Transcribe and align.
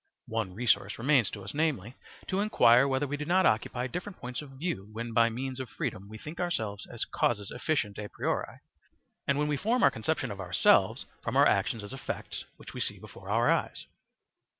One 0.29 0.55
resource 0.55 0.97
remains 0.97 1.29
to 1.29 1.43
us, 1.43 1.53
namely, 1.53 1.93
to 2.25 2.39
inquire 2.39 2.87
whether 2.87 3.05
we 3.05 3.17
do 3.17 3.25
not 3.25 3.45
occupy 3.45 3.85
different 3.85 4.17
points 4.19 4.41
of 4.41 4.49
view 4.49 4.89
when 4.91 5.13
by 5.13 5.29
means 5.29 5.59
of 5.59 5.69
freedom 5.69 6.09
we 6.09 6.17
think 6.17 6.39
ourselves 6.39 6.87
as 6.87 7.05
causes 7.05 7.51
efficient 7.51 7.99
a 7.99 8.09
priori, 8.09 8.61
and 9.27 9.37
when 9.37 9.47
we 9.47 9.57
form 9.57 9.83
our 9.83 9.91
conception 9.91 10.31
of 10.31 10.39
ourselves 10.41 11.05
from 11.21 11.37
our 11.37 11.45
actions 11.45 11.83
as 11.83 11.93
effects 11.93 12.45
which 12.57 12.73
we 12.73 12.81
see 12.81 12.97
before 12.97 13.29
our 13.29 13.51
eyes. 13.51 13.85